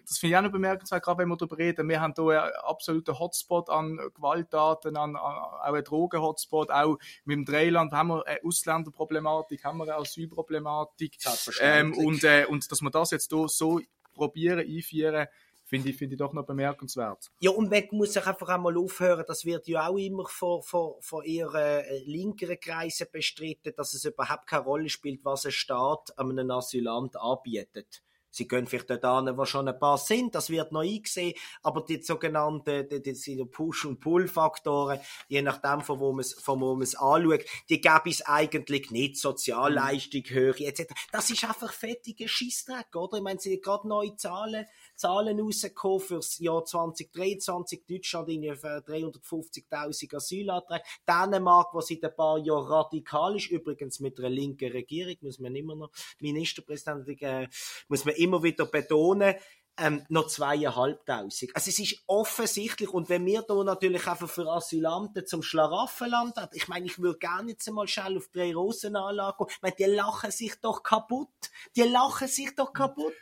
Das 0.06 0.18
finde 0.18 0.32
ich 0.32 0.36
auch 0.36 0.42
noch 0.42 0.52
bemerkenswert, 0.52 1.02
gerade 1.02 1.18
wenn 1.18 1.28
wir 1.28 1.36
darüber 1.36 1.58
reden. 1.58 1.88
Wir 1.88 2.00
haben 2.00 2.14
hier 2.16 2.42
einen 2.42 2.52
absoluten 2.62 3.18
Hotspot 3.18 3.70
an 3.70 3.98
Gewalttaten, 4.14 4.96
an, 4.96 5.16
an 5.16 5.38
auch 5.38 5.60
einen 5.62 5.84
Drogen-Hotspot, 5.84 6.70
auch 6.70 6.98
mit 7.24 7.36
dem 7.36 7.44
Dreiland 7.44 7.92
haben 7.92 8.08
wir 8.08 8.26
eine 8.26 8.40
Ausländerproblematik, 8.44 9.64
haben 9.64 9.78
wir 9.78 9.84
eine 9.84 9.96
Asylproblematik. 9.96 11.16
Ähm, 11.60 11.94
und, 11.94 12.24
äh, 12.24 12.46
und 12.48 12.70
dass 12.70 12.80
wir 12.80 12.90
das 12.90 13.10
jetzt 13.10 13.32
hier 13.32 13.48
so 13.48 13.80
probieren, 14.14 14.60
einführen, 14.60 15.26
finde 15.66 15.90
ich, 15.90 15.96
finde 15.96 16.14
ich 16.14 16.18
doch 16.18 16.32
noch 16.32 16.46
bemerkenswert. 16.46 17.30
Ja, 17.40 17.50
und 17.50 17.70
man 17.70 17.82
muss 17.90 18.12
sich 18.12 18.26
einfach 18.26 18.48
einmal 18.48 18.76
aufhören, 18.76 19.24
das 19.26 19.44
wird 19.44 19.66
ja 19.66 19.88
auch 19.88 19.98
immer 19.98 20.26
von, 20.26 20.62
von, 20.62 20.94
von 21.00 21.24
ihren 21.24 21.54
äh, 21.54 21.98
linkeren 22.04 22.58
Kreisen 22.58 23.08
bestritten, 23.10 23.74
dass 23.76 23.92
es 23.92 24.04
überhaupt 24.04 24.46
keine 24.46 24.64
Rolle 24.64 24.88
spielt, 24.88 25.24
was 25.24 25.44
ein 25.44 25.52
Staat 25.52 26.16
einem 26.18 26.50
Asylant 26.50 27.16
anbietet. 27.16 28.02
Sie 28.36 28.46
können 28.46 28.66
vielleicht 28.66 28.90
dort 28.90 29.04
an, 29.04 29.36
wo 29.36 29.44
schon 29.44 29.68
ein 29.68 29.78
paar 29.78 29.98
sind, 29.98 30.34
das 30.34 30.50
wird 30.50 30.72
noch 30.72 30.82
eingesehen, 30.82 31.34
aber 31.62 31.82
die 31.82 32.02
sogenannten, 32.02 32.88
die, 32.88 33.02
die, 33.02 33.44
Push- 33.44 33.86
und 33.86 34.00
Pull-Faktoren, 34.00 35.00
je 35.28 35.42
nachdem, 35.42 35.80
von 35.80 35.98
wo 36.00 36.12
man 36.12 36.20
es, 36.20 36.34
von 36.34 36.60
wo 36.60 36.74
man 36.74 36.82
es 36.82 36.94
anschaut, 36.94 37.44
die 37.68 37.80
gäbe 37.80 38.10
es 38.10 38.22
eigentlich 38.26 38.90
nicht, 38.90 39.16
Sozialleistung. 39.16 40.22
Höhe, 40.36 40.66
etc. 40.66 40.92
Das 41.12 41.30
ist 41.30 41.44
einfach 41.44 41.72
fettige 41.72 42.28
Schissdreck, 42.28 42.94
oder? 42.94 43.18
Ich 43.18 43.22
meine, 43.22 43.40
sie 43.40 43.60
gerade 43.60 43.88
neue 43.88 44.16
Zahlen, 44.16 44.66
Zahlen 44.96 45.40
rausgekommen 45.40 46.00
für 46.00 46.16
das 46.16 46.38
Jahr 46.38 46.64
2023. 46.64 47.84
Deutschland 47.88 48.28
in 48.28 48.42
350.000 48.42 50.16
Asylanträge. 50.16 50.84
Dänemark, 51.08 51.74
was 51.74 51.88
seit 51.88 52.04
ein 52.04 52.14
paar 52.16 52.38
Jahren 52.38 52.66
radikal 52.66 53.36
ist, 53.36 53.50
übrigens 53.50 54.00
mit 54.00 54.18
einer 54.18 54.30
linken 54.30 54.72
Regierung, 54.72 55.16
muss 55.20 55.38
man 55.38 55.54
immer 55.54 55.76
noch, 55.76 55.90
Ministerpräsident, 56.20 57.08
äh, 57.22 57.48
muss 57.88 58.04
man 58.04 58.14
immer 58.14 58.42
wieder 58.42 58.66
betonen, 58.66 59.34
ähm, 59.78 60.04
noch 60.08 60.28
zweieinhalbtausend. 60.28 61.54
Also 61.54 61.68
es 61.68 61.78
ist 61.78 62.02
offensichtlich, 62.06 62.88
und 62.88 63.08
wenn 63.08 63.26
wir 63.26 63.42
da 63.42 63.62
natürlich 63.62 64.06
einfach 64.06 64.28
für 64.28 64.46
Asylanten 64.48 65.26
zum 65.26 65.42
Schlaraffenland 65.42 66.36
hat, 66.36 66.54
ich 66.54 66.68
meine, 66.68 66.86
ich 66.86 66.98
würde 66.98 67.18
gerne 67.18 67.50
jetzt 67.50 67.70
mal 67.70 67.86
schnell 67.86 68.16
auf 68.16 68.28
drei 68.28 68.54
Rosenanlagen 68.54 69.46
gehen, 69.46 69.54
ich 69.54 69.62
meine, 69.62 69.76
die 69.76 69.84
lachen 69.84 70.30
sich 70.30 70.54
doch 70.60 70.82
kaputt. 70.82 71.28
Die 71.76 71.82
lachen 71.82 72.28
sich 72.28 72.54
doch 72.54 72.72
kaputt. 72.72 73.14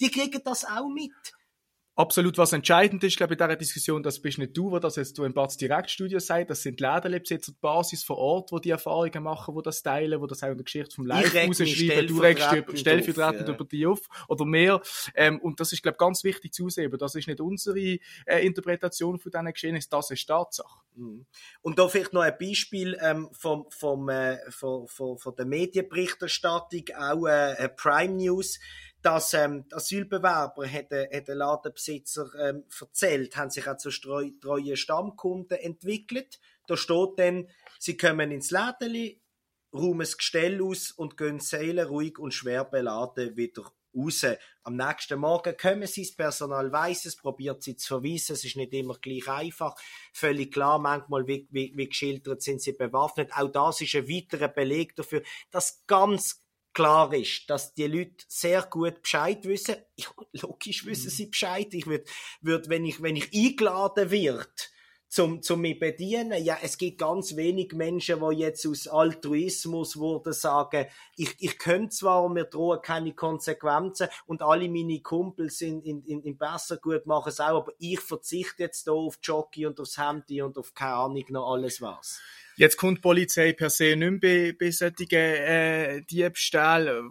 Die 0.00 0.10
kriegen 0.10 0.40
das 0.44 0.64
auch 0.64 0.88
mit 0.88 1.12
absolut 1.94 2.38
was 2.38 2.52
entscheidend 2.52 3.04
ist, 3.04 3.16
glaube 3.16 3.34
ich, 3.34 3.40
in 3.40 3.46
dieser 3.46 3.56
Diskussion, 3.56 4.02
das 4.02 4.20
bist 4.20 4.38
nicht 4.38 4.56
du, 4.56 4.70
wo 4.70 4.78
das 4.78 4.96
jetzt 4.96 5.18
du 5.18 5.24
im 5.24 5.34
Batz 5.34 5.56
Direktstudio 5.56 6.18
sagt, 6.20 6.50
das 6.50 6.62
sind 6.62 6.80
Lädenbesitzer, 6.80 7.52
die 7.52 7.58
Basis 7.60 8.02
vor 8.02 8.16
Ort, 8.16 8.50
wo 8.50 8.58
die 8.58 8.70
Erfahrungen 8.70 9.22
machen, 9.22 9.54
wo 9.54 9.60
das 9.60 9.82
teilen, 9.82 10.20
wo 10.20 10.26
das 10.26 10.42
auch 10.42 10.48
in 10.48 10.56
der 10.56 10.64
Geschichte 10.64 10.94
vom 10.94 11.06
Live 11.06 11.34
rausschreiben, 11.34 12.06
du 12.06 12.20
regst 12.20 12.78
stellvertretend 12.78 13.48
über 13.48 13.64
die 13.64 13.86
auf 13.86 14.00
oder 14.28 14.44
mehr. 14.44 14.80
Ähm, 15.14 15.38
und 15.40 15.60
das 15.60 15.72
ist, 15.72 15.82
glaube 15.82 15.96
ich, 15.96 15.98
ganz 15.98 16.24
wichtig 16.24 16.54
zu 16.54 16.68
sehen, 16.70 16.86
aber 16.86 16.96
das 16.96 17.14
ist 17.14 17.28
nicht 17.28 17.40
unsere 17.40 17.78
äh, 17.78 18.46
Interpretation 18.46 19.18
von 19.18 19.30
diesen 19.30 19.52
Geschehnissen, 19.52 19.90
das 19.90 20.10
ist 20.10 20.26
Tatsache. 20.26 20.80
Mhm. 20.94 21.26
Und 21.60 21.78
da 21.78 21.88
vielleicht 21.88 22.12
noch 22.14 22.22
ein 22.22 22.36
Beispiel 22.38 22.96
ähm, 23.02 23.28
vom, 23.32 23.66
vom, 23.68 24.08
äh, 24.08 24.38
von, 24.50 24.88
von, 24.88 25.18
von 25.18 25.36
der 25.36 25.44
Medienberichterstattung, 25.44 26.84
auch 26.98 27.26
äh, 27.26 27.68
Prime 27.68 28.14
News 28.14 28.58
dass 29.02 29.34
ähm, 29.34 29.64
Asylbewerber 29.72 30.64
hätte 30.66 31.08
hat 31.12 31.28
der 31.28 31.34
Ladenbesitzer 31.34 32.30
ähm, 32.38 32.64
erzählt, 32.80 33.36
haben 33.36 33.50
sich 33.50 33.68
auch 33.68 33.76
zu 33.76 33.90
treuen 33.90 34.76
Stammkunden 34.76 35.58
entwickelt. 35.58 36.40
Da 36.66 36.76
steht 36.76 37.18
dann, 37.18 37.48
sie 37.78 37.96
kommen 37.96 38.30
ins 38.30 38.50
Lädeli, 38.50 39.20
räumen 39.74 40.00
das 40.00 40.16
Gestell 40.16 40.62
aus 40.62 40.92
und 40.92 41.16
gehen 41.16 41.40
Seelen 41.40 41.86
ruhig 41.86 42.18
und 42.18 42.32
schwer 42.32 42.64
beladen 42.64 43.36
wieder 43.36 43.72
raus. 43.94 44.24
Am 44.62 44.76
nächsten 44.76 45.18
Morgen 45.18 45.56
kommen 45.56 45.86
sie, 45.86 46.04
das 46.04 46.14
Personal 46.14 46.70
weiss 46.70 47.04
es, 47.04 47.16
probiert 47.16 47.62
sie 47.62 47.76
zu 47.76 47.88
verweisen, 47.88 48.34
es 48.34 48.44
ist 48.44 48.56
nicht 48.56 48.72
immer 48.72 48.96
gleich 49.00 49.28
einfach. 49.28 49.76
Völlig 50.12 50.52
klar, 50.52 50.78
manchmal, 50.78 51.26
wie, 51.26 51.48
wie, 51.50 51.72
wie 51.74 51.88
geschildert, 51.88 52.42
sind 52.42 52.62
sie 52.62 52.72
bewaffnet. 52.72 53.32
Auch 53.36 53.50
das 53.50 53.80
ist 53.80 53.94
ein 53.94 54.08
weiterer 54.08 54.48
Beleg 54.48 54.94
dafür, 54.94 55.22
dass 55.50 55.84
ganz 55.86 56.41
klar 56.72 57.12
ist, 57.12 57.48
dass 57.48 57.74
die 57.74 57.86
Leute 57.86 58.24
sehr 58.28 58.62
gut 58.62 59.02
Bescheid 59.02 59.44
wissen. 59.44 59.76
Ja, 59.96 60.08
logisch 60.32 60.86
wissen 60.86 61.10
sie 61.10 61.26
Bescheid. 61.26 61.72
Ich 61.72 61.86
würde, 61.86 62.04
würd, 62.40 62.68
wenn 62.68 62.84
ich, 62.84 63.02
wenn 63.02 63.16
ich 63.16 63.32
eingeladen 63.34 64.10
wird, 64.10 64.72
zum, 65.12 65.42
zum 65.42 65.60
mich 65.60 65.78
bedienen. 65.78 66.42
Ja, 66.42 66.56
es 66.62 66.78
gibt 66.78 66.98
ganz 66.98 67.36
wenig 67.36 67.74
Menschen, 67.74 68.20
die 68.20 68.36
jetzt 68.38 68.66
aus 68.66 68.88
Altruismus 68.88 69.98
würden 69.98 70.32
sagen, 70.32 70.86
ich, 71.16 71.36
ich 71.38 71.58
könnte 71.58 71.90
zwar, 71.90 72.30
mir 72.30 72.46
drohen 72.46 72.80
keine 72.80 73.12
Konsequenzen 73.12 74.08
und 74.24 74.40
alle 74.40 74.70
meine 74.70 75.02
Kumpels 75.02 75.60
in, 75.60 75.82
in, 75.82 76.02
in, 76.04 76.22
in 76.22 76.38
besser 76.38 76.78
gut 76.78 77.04
machen 77.04 77.28
es 77.28 77.40
auch, 77.40 77.60
aber 77.60 77.72
ich 77.78 78.00
verzichte 78.00 78.62
jetzt 78.62 78.84
hier 78.84 78.94
auf 78.94 79.18
Jockey 79.22 79.66
und 79.66 79.78
aufs 79.80 79.98
Handy 79.98 80.40
und 80.40 80.56
auf 80.56 80.72
keine 80.72 80.94
Ahnung 80.94 81.24
noch 81.28 81.52
alles 81.52 81.82
was. 81.82 82.18
Jetzt 82.56 82.76
kommt 82.76 82.98
die 82.98 83.02
Polizei 83.02 83.52
per 83.52 83.70
se 83.70 83.96
nicht 83.96 84.22
mehr 84.22 84.52
bei, 84.52 84.56
bei 84.58 84.70
solchen 84.70 85.10
äh, 85.10 86.02
Diebstählen. 86.02 87.10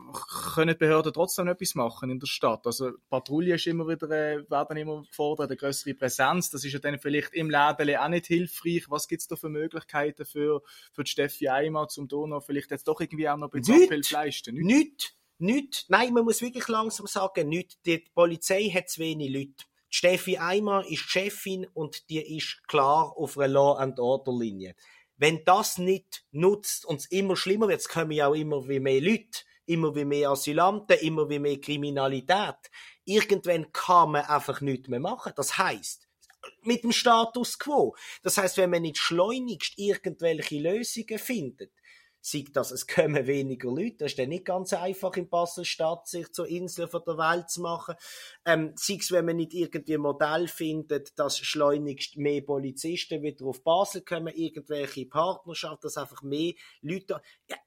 Können 0.54 0.76
die 0.76 0.80
Behörden 0.80 1.14
trotzdem 1.14 1.48
etwas 1.48 1.76
machen 1.76 2.12
in 2.12 2.20
der 2.20 2.28
Stadt? 2.28 2.66
Also 2.68 2.92
Patrouillen 3.10 3.56
ist 3.56 3.68
immer 3.68 3.88
wieder, 3.88 4.10
äh, 4.12 4.50
werden 4.50 4.78
immer 4.78 5.02
gefordert, 5.02 5.50
eine 5.50 5.58
größere 5.58 5.96
Präsenz. 5.96 6.52
Das 6.52 6.64
ist 6.64 6.74
ja 6.74 6.80
dann 6.80 7.00
vielleicht 7.00 7.34
im 7.34 7.50
Läden 7.50 7.96
auch 7.96 8.08
nicht 8.10 8.28
hilfreich. 8.28 8.86
Was 8.90 9.08
gibt 9.08 9.22
es 9.22 9.28
da 9.28 9.36
für 9.36 9.50
Möglichkeiten 9.50 10.26
für, 10.26 10.62
für 10.94 11.04
die 11.04 11.12
Steffi 11.12 11.50
Eimer, 11.50 11.88
zum 11.88 12.08
Donau 12.08 12.40
vielleicht 12.40 12.72
jetzt 12.72 12.88
doch 12.88 13.02
irgendwie 13.02 13.28
auch 13.28 13.38
noch 13.38 13.52
ein 13.52 13.62
bisschen 13.62 13.84
Abhilfe 13.84 14.14
leisten? 14.14 14.56
Nicht. 14.56 14.66
nicht. 14.66 15.16
Nicht. 15.42 15.86
Nein, 15.90 16.14
man 16.14 16.24
muss 16.24 16.44
wirklich 16.44 16.68
langsam 16.68 17.08
sagen, 17.08 17.50
nicht. 17.50 17.84
Die 17.88 18.06
Polizei 18.14 18.70
hat 18.70 18.90
zu 18.90 19.02
wenig 19.02 19.34
Leute. 19.34 19.66
Die 19.92 19.98
Steffi 19.98 20.38
Eimer 20.38 20.86
ist 20.88 21.10
Chefin 21.10 21.66
und 21.74 22.10
die 22.12 22.38
ist 22.38 22.62
klar 22.68 23.12
auf 23.18 23.40
einer 23.40 23.48
Law-and-Order-Linie. 23.48 24.76
Wenn 25.22 25.46
das 25.46 25.78
nicht 25.78 26.26
nutzt 26.32 26.84
und 26.84 27.02
es 27.02 27.06
immer 27.12 27.36
schlimmer 27.36 27.68
wird, 27.68 27.82
es 27.82 27.88
kommen 27.88 28.10
ja 28.10 28.26
auch 28.26 28.34
immer 28.34 28.68
wie 28.68 28.80
mehr 28.80 29.00
Leute, 29.00 29.44
immer 29.68 29.94
wie 29.94 30.04
mehr 30.04 30.32
Asylanten, 30.32 30.98
immer 30.98 31.30
wie 31.30 31.38
mehr 31.38 31.62
Kriminalität. 31.62 32.56
Irgendwann 33.06 33.72
kann 33.72 34.14
man 34.14 34.26
einfach 34.26 34.62
nichts 34.62 34.90
mehr 34.90 35.00
machen. 35.00 35.34
Das 35.36 35.60
heißt, 35.60 36.08
mit 36.64 36.84
dem 36.84 36.92
Status 36.92 37.60
quo. 37.60 37.96
Das 38.24 38.38
heißt, 38.38 38.58
wenn 38.58 38.72
man 38.72 38.82
nicht 38.82 38.98
schleunigst 38.98 39.78
irgendwelche 39.78 40.58
Lösungen 40.58 41.20
findet, 41.20 41.72
sieht 42.22 42.56
das, 42.56 42.72
es 42.72 42.88
kommen 42.88 43.28
weniger 43.28 43.70
Leute. 43.70 43.98
Das 44.00 44.12
ist 44.12 44.20
dann 44.20 44.30
nicht 44.30 44.46
ganz 44.46 44.74
einfach 44.74 45.16
in 45.16 45.28
Basel-Stadt, 45.28 46.08
sich 46.08 46.32
zur 46.32 46.48
Insel 46.48 46.88
von 46.88 47.02
der 47.06 47.18
Welt 47.18 47.50
zu 47.50 47.62
machen. 47.62 47.96
Ähm, 48.46 48.74
sei 48.76 48.98
es, 49.00 49.12
wenn 49.12 49.26
man 49.26 49.38
nicht 49.38 49.54
irgendwie 49.54 49.96
ein 49.96 50.02
Modell 50.02 50.48
findet, 50.48 51.18
dass 51.18 51.40
schleunigst 51.40 52.18
mehr 52.18 52.42
Polizisten 52.42 53.24
wieder 53.24 53.46
auf 53.46 53.64
Basel 53.64 54.02
kommen, 54.02 54.34
irgendwelche 54.36 55.08
Partnerschaften, 55.08 55.82
dass 55.84 55.98
einfach 55.98 56.22
mehr 56.22 56.54
Leute, 56.82 57.22
ja, 57.50 57.58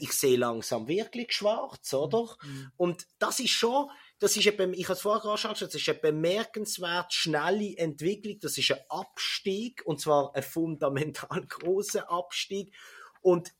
ich 0.00 0.12
sehe 0.12 0.38
langsam 0.38 0.88
wirklich 0.88 1.32
schwarz, 1.32 1.92
oder? 1.92 2.36
Mhm. 2.42 2.72
Und 2.76 3.06
das 3.18 3.38
ist 3.38 3.50
schon, 3.50 3.90
das 4.18 4.34
ist 4.36 4.46
eben, 4.46 4.72
ich 4.72 4.84
habe 4.84 4.94
es 4.94 5.02
vorher 5.02 5.30
angeschaut, 5.30 5.60
das 5.60 5.74
ist 5.74 5.88
eine 5.88 5.98
bemerkenswert 5.98 7.12
schnelle 7.12 7.76
Entwicklung, 7.76 8.38
das 8.40 8.56
ist 8.56 8.72
ein 8.72 8.80
Abstieg, 8.88 9.82
und 9.84 10.00
zwar 10.00 10.34
ein 10.34 10.42
fundamental 10.42 11.44
großer 11.48 12.10
Abstieg. 12.10 12.74
Und 13.20 13.52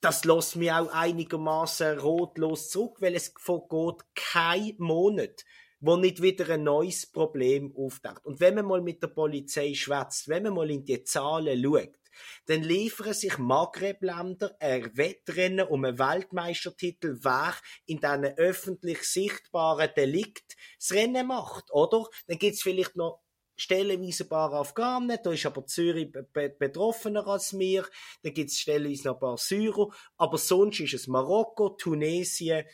das 0.00 0.24
lässt 0.24 0.56
mich 0.56 0.72
auch 0.72 0.88
einigermaßen 0.92 1.98
rotlos 1.98 2.70
zurück, 2.70 3.00
weil 3.00 3.14
es 3.14 3.34
vergeht 3.38 4.02
kein 4.14 4.74
Monat, 4.78 5.44
wo 5.80 5.96
nicht 5.96 6.22
wieder 6.22 6.48
ein 6.50 6.64
neues 6.64 7.06
Problem 7.10 7.74
auftaucht. 7.76 8.24
Und 8.24 8.40
wenn 8.40 8.54
man 8.54 8.66
mal 8.66 8.80
mit 8.80 9.02
der 9.02 9.08
Polizei 9.08 9.74
schwätzt, 9.74 10.28
wenn 10.28 10.44
man 10.44 10.54
mal 10.54 10.70
in 10.70 10.84
die 10.84 11.04
Zahlen 11.04 11.62
schaut, 11.62 11.98
dann 12.46 12.62
liefern 12.62 13.14
sich 13.14 13.38
Maghreb-Länder 13.38 14.56
ein 14.58 14.96
Wettrennen 14.96 15.66
um 15.66 15.84
einen 15.84 15.98
Weltmeistertitel, 15.98 17.18
wer 17.22 17.54
in 17.86 17.98
diesen 17.98 18.24
öffentlich 18.36 19.02
sichtbaren 19.04 19.90
Delikt 19.96 20.56
das 20.78 20.92
Rennen 20.92 21.28
macht, 21.28 21.70
oder? 21.70 22.06
Dann 22.26 22.38
gibt's 22.38 22.62
vielleicht 22.62 22.96
noch 22.96 23.22
stellenweise 23.60 24.24
ein 24.24 24.28
paar 24.28 24.52
Afghanen, 24.54 25.18
da 25.22 25.32
ist 25.32 25.46
aber 25.46 25.66
Zürich 25.66 26.10
betroffener 26.32 27.26
als 27.26 27.52
mir, 27.52 27.86
da 28.22 28.30
gibt 28.30 28.50
es 28.50 28.58
stellenweise 28.58 29.08
noch 29.08 29.14
ein 29.14 29.20
paar 29.20 29.38
Syrer, 29.38 29.88
aber 30.16 30.38
sonst 30.38 30.80
ist 30.80 30.94
es 30.94 31.06
Marokko, 31.06 31.70
Tunesien, 31.70 32.64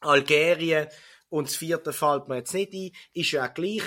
Algerien 0.00 0.88
und 1.28 1.48
das 1.48 1.56
vierte 1.56 1.92
fällt 1.92 2.28
mir 2.28 2.36
jetzt 2.36 2.52
nicht 2.52 2.72
ein, 2.72 2.90
ist 3.14 3.30
ja 3.32 3.48
auch 3.48 3.54
gleich. 3.54 3.82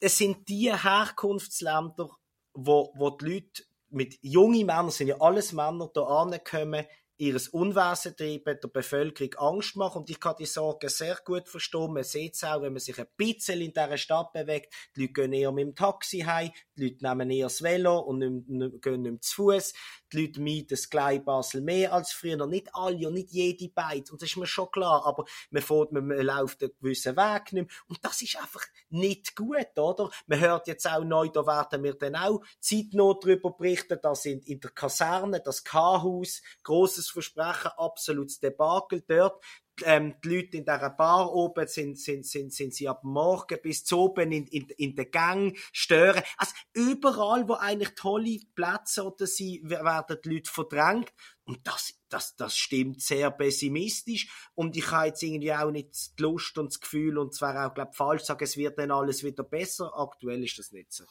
Es 0.00 0.18
sind 0.18 0.48
die 0.48 0.72
Herkunftsländer, 0.72 2.08
wo, 2.54 2.92
wo 2.96 3.10
die 3.10 3.24
Leute 3.24 3.64
mit 3.90 4.18
jungen 4.22 4.66
Männern, 4.66 4.90
sind 4.90 5.08
ja 5.08 5.20
alles 5.20 5.52
Männer, 5.52 5.90
da 5.92 6.02
ankommen, 6.02 6.86
ihres 7.18 7.48
Unwesen 7.48 8.16
treiben, 8.16 8.58
der 8.62 8.68
Bevölkerung 8.68 9.34
Angst 9.34 9.76
machen. 9.76 9.98
Und 9.98 10.10
ich 10.10 10.20
kann 10.20 10.36
die 10.38 10.46
Sorgen 10.46 10.88
sehr 10.88 11.18
gut 11.24 11.48
verstehen. 11.48 11.92
Man 11.92 12.04
sieht 12.04 12.34
es 12.34 12.44
auch, 12.44 12.62
wenn 12.62 12.72
man 12.72 12.80
sich 12.80 12.98
ein 12.98 13.06
bisschen 13.16 13.60
in 13.60 13.72
dieser 13.72 13.98
Stadt 13.98 14.32
bewegt. 14.32 14.72
Die 14.96 15.02
Leute 15.02 15.12
gehen 15.12 15.32
eher 15.32 15.52
mit 15.52 15.66
dem 15.66 15.74
Taxi 15.74 16.20
heim, 16.20 16.50
die 16.76 16.84
Leute 16.84 17.06
nehmen 17.06 17.30
eher 17.30 17.46
das 17.46 17.62
Velo 17.62 17.98
und 17.98 18.18
nicht, 18.18 18.48
nicht, 18.48 18.82
gehen 18.82 19.02
nicht 19.02 19.24
zu 19.24 19.34
Fuß. 19.34 19.74
Die 20.12 20.22
Leute 20.22 20.40
mieten 20.40 20.68
das 20.70 20.88
Gleis 20.88 21.24
Basel 21.24 21.60
mehr 21.60 21.92
als 21.92 22.12
früher. 22.12 22.46
Nicht 22.46 22.74
alle 22.74 23.08
und 23.08 23.14
nicht 23.14 23.30
jede 23.30 23.68
beide. 23.68 24.12
Und 24.12 24.22
das 24.22 24.30
ist 24.30 24.36
mir 24.36 24.46
schon 24.46 24.70
klar. 24.70 25.04
Aber 25.04 25.24
man, 25.50 25.62
fährt, 25.62 25.92
man, 25.92 26.06
man 26.06 26.20
läuft 26.20 26.62
einen 26.62 26.72
gewissen 26.80 27.16
Weg 27.16 27.52
nicht 27.52 27.66
mehr. 27.66 27.66
Und 27.88 28.04
das 28.04 28.22
ist 28.22 28.36
einfach 28.36 28.64
nicht 28.90 29.34
gut, 29.34 29.76
oder? 29.76 30.10
Man 30.26 30.40
hört 30.40 30.68
jetzt 30.68 30.88
auch 30.88 31.04
neu, 31.04 31.28
da 31.28 31.46
werden 31.46 31.82
wir 31.82 31.94
dann 31.94 32.16
auch 32.16 32.42
zeitnah 32.60 33.14
darüber 33.20 33.50
berichten, 33.50 33.98
dass 34.02 34.24
in, 34.24 34.40
in 34.42 34.60
der 34.60 34.70
Kaserne, 34.70 35.40
das 35.40 35.64
K-Haus, 35.64 36.42
grosses 36.62 37.07
Versprechen, 37.10 37.70
absolutes 37.76 38.40
Debakel 38.40 39.02
dort. 39.06 39.42
Ähm, 39.84 40.16
die 40.24 40.28
Leute 40.28 40.56
in 40.56 40.64
dieser 40.64 40.90
Bar 40.90 41.32
oben 41.32 41.66
sind, 41.68 41.98
sind, 42.00 42.26
sind, 42.26 42.52
sind 42.52 42.74
sie 42.74 42.88
ab 42.88 43.04
morgen 43.04 43.58
bis 43.62 43.84
zu 43.84 43.98
oben 43.98 44.32
in, 44.32 44.46
in, 44.46 44.68
in 44.76 44.96
den 44.96 45.10
Gang 45.10 45.56
stören. 45.72 46.22
Also 46.36 46.52
überall, 46.72 47.48
wo 47.48 47.54
eigentlich 47.54 47.94
tolle 47.94 48.40
Plätze 48.56 49.04
oder 49.04 49.26
sie 49.26 49.60
werden 49.62 50.16
die 50.24 50.34
Leute 50.34 50.50
verdrängt. 50.50 51.12
Und 51.44 51.66
das, 51.66 51.94
das, 52.08 52.34
das 52.36 52.56
stimmt 52.56 53.00
sehr 53.00 53.30
pessimistisch. 53.30 54.28
Und 54.54 54.76
ich 54.76 54.90
habe 54.90 55.06
jetzt 55.06 55.22
irgendwie 55.22 55.54
auch 55.54 55.70
nicht 55.70 56.18
die 56.18 56.22
Lust 56.22 56.58
und 56.58 56.72
das 56.72 56.80
Gefühl, 56.80 57.16
und 57.16 57.34
zwar 57.34 57.66
auch, 57.66 57.72
glaube 57.72 57.92
falsch 57.94 58.24
sagen, 58.24 58.44
es 58.44 58.56
wird 58.56 58.78
dann 58.78 58.90
alles 58.90 59.22
wieder 59.22 59.44
besser. 59.44 59.92
Aktuell 59.96 60.42
ist 60.44 60.58
das 60.58 60.72
nicht 60.72 60.92
so. 60.92 61.04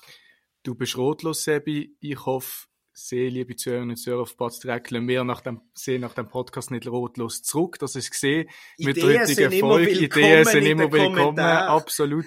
Du 0.64 0.76
bist 0.76 0.98
rotlos, 0.98 1.44
Sebi. 1.44 1.96
Ich 2.02 2.26
hoffe, 2.26 2.68
sehr, 3.00 3.30
liebe 3.30 3.56
Zuhörerinnen 3.56 3.92
und 3.92 3.98
Zuhörer 3.98 4.24
auf 4.24 4.36
Platz 4.36 4.60
direkt, 4.60 4.92
wir 4.92 5.24
nach 5.24 5.42
dem, 5.42 5.62
sehen 5.76 6.02
nach 6.02 6.16
dem 6.16 6.28
Podcast 6.28 6.72
nicht 6.72 6.88
rotlos 6.88 7.44
zurück, 7.44 7.78
dass 7.78 7.96
ich 7.96 8.10
gesehen 8.10 8.50
mit 8.80 8.98
der 8.98 9.22
heutigen 9.22 9.52
Folge. 9.60 9.92
Ideen 9.92 10.46
sind 10.46 10.66
immer 10.66 10.92
willkommen, 10.92 11.40
absolut. 11.40 12.26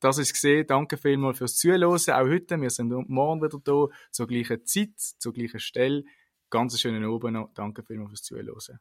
Das 0.00 0.18
ist 0.18 0.34
gesehen. 0.34 0.66
Danke 0.66 0.98
vielmals 0.98 1.38
fürs 1.38 1.56
Zuhören. 1.56 1.84
Auch 1.84 2.28
heute. 2.28 2.60
Wir 2.60 2.68
sind 2.68 2.92
morgen 3.08 3.42
wieder 3.42 3.58
da, 3.64 3.86
zur 4.10 4.26
gleichen 4.26 4.66
Zeit, 4.66 4.90
zur 4.96 5.32
gleichen 5.32 5.60
Stelle. 5.60 6.04
Ganz 6.50 6.78
schönen 6.78 7.04
Abend 7.04 7.32
noch. 7.32 7.50
Danke 7.54 7.82
vielmals 7.82 8.10
fürs 8.10 8.22
Zuhören. 8.22 8.78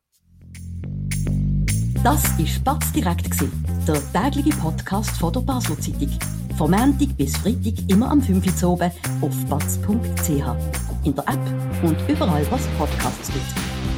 Das 2.03 2.37
war 2.37 2.47
Spatz 2.47 2.91
direkt, 2.91 3.29
der 3.87 4.11
tägliche 4.11 4.57
Podcast 4.57 5.11
von 5.11 5.31
der 5.31 5.41
Basler 5.41 5.79
Zeitung. 5.79 6.09
Vom 6.57 6.71
Montag 6.71 7.15
bis 7.15 7.37
Freitag 7.37 7.89
immer 7.89 8.11
am 8.11 8.21
5 8.21 8.63
Uhr 8.63 8.69
oben 8.71 8.91
auf 9.21 9.45
batz.ch. 9.45 10.90
In 11.03 11.15
der 11.15 11.27
App 11.27 11.39
und 11.83 11.97
überall, 12.07 12.45
was 12.51 12.67
Podcasts 12.77 13.31
gibt. 13.33 13.90